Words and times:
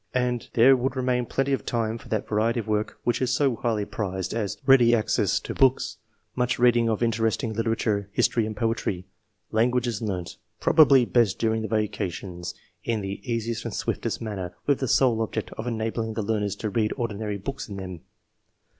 ]EDUCATION, 0.15 0.39
±o1 0.49 0.53
there 0.53 0.75
would 0.75 0.95
remain 0.95 1.25
plenty 1.27 1.53
of 1.53 1.63
time 1.63 1.99
for 1.99 2.09
that 2.09 2.27
variety 2.27 2.59
of 2.59 2.67
work 2.67 2.97
which 3.03 3.21
is 3.21 3.29
so 3.31 3.55
highly 3.57 3.85
prized, 3.85 4.33
as— 4.33 4.57
ready 4.65 4.95
access 4.95 5.39
to 5.39 5.53
books; 5.53 5.97
much 6.35 6.57
reading 6.57 6.89
of 6.89 7.03
interest 7.03 7.43
ing 7.43 7.53
literature, 7.53 8.09
history 8.11 8.47
and 8.47 8.57
poetry; 8.57 9.05
languages 9.51 10.01
learnt, 10.01 10.37
probably 10.59 11.05
best 11.05 11.37
during 11.37 11.61
the 11.61 11.67
vacations, 11.67 12.55
in 12.83 13.01
the 13.01 13.21
easiest 13.31 13.63
and 13.63 13.75
swiftest 13.75 14.19
manner, 14.23 14.55
with 14.65 14.79
the 14.79 14.87
sole 14.87 15.21
object 15.21 15.51
of 15.51 15.67
enabling 15.67 16.15
the 16.15 16.23
learners 16.23 16.55
to 16.55 16.71
read 16.71 16.91
ordinary 16.97 17.37
books 17.37 17.69
in 17.69 17.77
them. 17.77 17.99